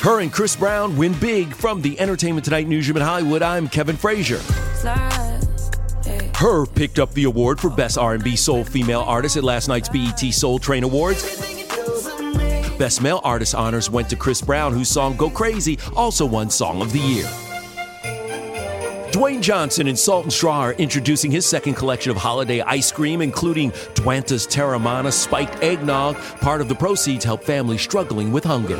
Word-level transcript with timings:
H.E.R. 0.00 0.20
and 0.20 0.32
Chris 0.32 0.56
Brown 0.56 0.96
win 0.96 1.12
big 1.20 1.54
from 1.54 1.82
the 1.82 2.00
Entertainment 2.00 2.42
Tonight 2.46 2.66
newsroom 2.66 2.96
in 2.96 3.02
Hollywood. 3.02 3.42
I'm 3.42 3.68
Kevin 3.68 3.98
Frazier. 3.98 4.40
H.E.R. 6.06 6.64
picked 6.64 6.98
up 6.98 7.12
the 7.12 7.24
award 7.24 7.60
for 7.60 7.68
Best 7.68 7.98
R&B 7.98 8.34
Soul 8.34 8.64
Female 8.64 9.02
Artist 9.02 9.36
at 9.36 9.44
last 9.44 9.68
night's 9.68 9.90
BET 9.90 10.18
Soul 10.32 10.58
Train 10.58 10.84
Awards. 10.84 11.22
Best 12.78 13.02
Male 13.02 13.20
Artist 13.24 13.54
honors 13.54 13.90
went 13.90 14.08
to 14.08 14.16
Chris 14.16 14.40
Brown, 14.40 14.72
whose 14.72 14.88
song 14.88 15.18
Go 15.18 15.28
Crazy 15.28 15.78
also 15.94 16.24
won 16.24 16.48
Song 16.48 16.80
of 16.80 16.92
the 16.92 16.98
Year. 16.98 17.49
Dwayne 19.12 19.40
Johnson 19.40 19.88
and 19.88 19.98
Salt 19.98 20.22
and 20.22 20.32
Straw 20.32 20.60
are 20.60 20.72
introducing 20.74 21.32
his 21.32 21.44
second 21.44 21.74
collection 21.74 22.12
of 22.12 22.16
holiday 22.16 22.60
ice 22.60 22.92
cream, 22.92 23.20
including 23.20 23.72
Dwanta's 23.94 24.46
Teremana 24.46 25.12
Spiked 25.12 25.64
Eggnog. 25.64 26.16
Part 26.40 26.60
of 26.60 26.68
the 26.68 26.76
proceeds 26.76 27.24
help 27.24 27.42
families 27.42 27.80
struggling 27.80 28.30
with 28.30 28.44
hunger. 28.44 28.76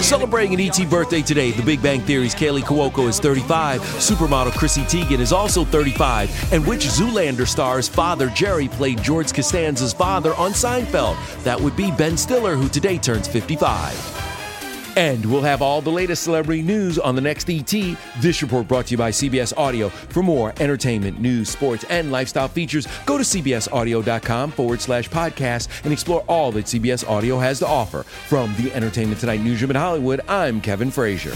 Celebrating 0.00 0.54
an 0.54 0.60
ET 0.60 0.88
birthday 0.88 1.20
today, 1.20 1.50
The 1.50 1.62
Big 1.62 1.82
Bang 1.82 2.00
Theory's 2.00 2.34
Kaley 2.34 2.62
Cuoco 2.62 3.06
is 3.06 3.20
35, 3.20 3.82
supermodel 3.82 4.52
Chrissy 4.52 4.82
Teigen 4.82 5.20
is 5.20 5.32
also 5.32 5.62
35, 5.62 6.52
and 6.54 6.66
which 6.66 6.86
Zoolander 6.86 7.46
star's 7.46 7.86
father, 7.86 8.30
Jerry, 8.30 8.68
played 8.68 9.02
George 9.02 9.34
Costanza's 9.34 9.92
father 9.92 10.34
on 10.36 10.52
Seinfeld? 10.52 11.16
That 11.44 11.60
would 11.60 11.76
be 11.76 11.90
Ben 11.92 12.16
Stiller, 12.16 12.54
who 12.54 12.68
today 12.70 12.96
turns 12.96 13.28
55. 13.28 14.23
And 14.96 15.24
we'll 15.26 15.42
have 15.42 15.62
all 15.62 15.80
the 15.80 15.90
latest 15.90 16.22
celebrity 16.22 16.62
news 16.62 16.98
on 16.98 17.14
the 17.14 17.20
next 17.20 17.50
ET. 17.50 17.96
This 18.20 18.42
report 18.42 18.68
brought 18.68 18.86
to 18.86 18.92
you 18.92 18.98
by 18.98 19.10
CBS 19.10 19.56
Audio. 19.56 19.88
For 19.88 20.22
more 20.22 20.54
entertainment, 20.60 21.20
news, 21.20 21.48
sports, 21.48 21.84
and 21.90 22.12
lifestyle 22.12 22.48
features, 22.48 22.86
go 23.06 23.18
to 23.18 23.24
cbsaudio.com 23.24 24.52
forward 24.52 24.80
slash 24.80 25.08
podcast 25.08 25.68
and 25.84 25.92
explore 25.92 26.22
all 26.28 26.52
that 26.52 26.66
CBS 26.66 27.08
Audio 27.08 27.38
has 27.38 27.58
to 27.58 27.66
offer. 27.66 28.02
From 28.02 28.54
the 28.56 28.72
Entertainment 28.72 29.20
Tonight 29.20 29.40
newsroom 29.40 29.70
in 29.70 29.76
Hollywood, 29.76 30.20
I'm 30.28 30.60
Kevin 30.60 30.90
Frazier. 30.90 31.34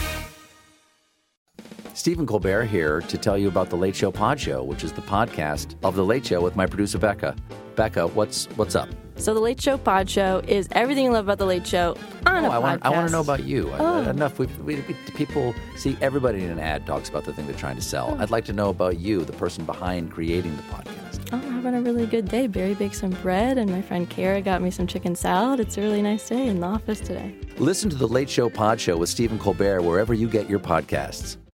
Stephen 1.94 2.26
Colbert 2.26 2.66
here 2.66 3.00
to 3.00 3.18
tell 3.18 3.36
you 3.36 3.48
about 3.48 3.70
the 3.70 3.76
Late 3.76 3.96
Show 3.96 4.12
Pod 4.12 4.38
Show, 4.38 4.62
which 4.62 4.84
is 4.84 4.92
the 4.92 5.02
podcast 5.02 5.74
of 5.82 5.96
the 5.96 6.04
Late 6.04 6.24
Show 6.24 6.40
with 6.40 6.54
my 6.54 6.64
producer 6.64 6.96
Becca. 6.96 7.34
Becca, 7.74 8.06
what's 8.06 8.46
what's 8.56 8.76
up? 8.76 8.88
So 9.18 9.34
the 9.34 9.40
Late 9.40 9.60
Show 9.60 9.76
Pod 9.76 10.08
Show 10.08 10.42
is 10.46 10.68
everything 10.72 11.04
you 11.06 11.10
love 11.10 11.26
about 11.26 11.38
the 11.38 11.44
Late 11.44 11.66
Show 11.66 11.96
on 12.24 12.44
oh, 12.44 12.46
a 12.46 12.48
Oh, 12.48 12.52
I 12.52 12.58
want 12.58 12.86
I 12.86 12.90
want 12.90 13.06
to 13.08 13.12
know 13.12 13.20
about 13.20 13.44
you. 13.44 13.70
I- 13.72 13.78
Oh. 13.78 14.10
Enough. 14.10 14.38
We, 14.38 14.46
we, 14.64 14.76
we, 14.76 14.94
people 15.14 15.54
see 15.76 15.96
everybody 16.00 16.44
in 16.44 16.50
an 16.50 16.60
ad 16.60 16.86
talks 16.86 17.08
about 17.08 17.24
the 17.24 17.32
thing 17.32 17.46
they're 17.46 17.56
trying 17.56 17.74
to 17.76 17.82
sell. 17.82 18.16
Oh. 18.16 18.22
I'd 18.22 18.30
like 18.30 18.44
to 18.46 18.52
know 18.52 18.70
about 18.70 18.98
you, 19.00 19.24
the 19.24 19.32
person 19.32 19.64
behind 19.64 20.12
creating 20.12 20.56
the 20.56 20.62
podcast. 20.62 21.18
Oh, 21.32 21.36
I'm 21.36 21.42
having 21.62 21.74
a 21.74 21.82
really 21.82 22.06
good 22.06 22.28
day. 22.28 22.46
Barry 22.46 22.74
baked 22.74 22.94
some 22.94 23.10
bread, 23.10 23.58
and 23.58 23.70
my 23.70 23.82
friend 23.82 24.08
Kara 24.08 24.40
got 24.40 24.62
me 24.62 24.70
some 24.70 24.86
chicken 24.86 25.14
salad. 25.16 25.58
It's 25.60 25.76
a 25.76 25.80
really 25.80 26.00
nice 26.00 26.28
day 26.28 26.46
in 26.46 26.60
the 26.60 26.66
office 26.66 27.00
today. 27.00 27.34
Listen 27.58 27.90
to 27.90 27.96
the 27.96 28.06
Late 28.08 28.30
Show 28.30 28.48
Pod 28.48 28.80
Show 28.80 28.96
with 28.96 29.08
Stephen 29.08 29.38
Colbert 29.38 29.82
wherever 29.82 30.14
you 30.14 30.28
get 30.28 30.48
your 30.48 30.60
podcasts. 30.60 31.38